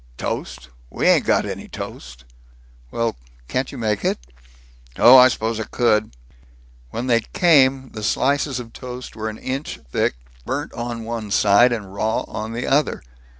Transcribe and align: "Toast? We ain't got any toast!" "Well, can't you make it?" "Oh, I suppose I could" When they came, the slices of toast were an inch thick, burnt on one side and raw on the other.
"Toast? 0.17 0.69
We 0.89 1.07
ain't 1.07 1.25
got 1.27 1.45
any 1.45 1.67
toast!" 1.67 2.25
"Well, 2.89 3.15
can't 3.47 3.71
you 3.71 3.77
make 3.77 4.03
it?" 4.03 4.17
"Oh, 4.97 5.15
I 5.15 5.27
suppose 5.27 5.59
I 5.59 5.65
could" 5.65 6.15
When 6.89 7.05
they 7.05 7.19
came, 7.21 7.89
the 7.91 8.01
slices 8.01 8.59
of 8.59 8.73
toast 8.73 9.15
were 9.15 9.29
an 9.29 9.37
inch 9.37 9.79
thick, 9.91 10.15
burnt 10.43 10.73
on 10.73 11.03
one 11.03 11.29
side 11.29 11.71
and 11.71 11.93
raw 11.93 12.21
on 12.21 12.53
the 12.53 12.65
other. 12.65 13.03